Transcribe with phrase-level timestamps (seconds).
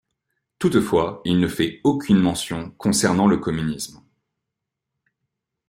[0.57, 4.01] Toutefois, il ne fait aucune mention concernant le communisme.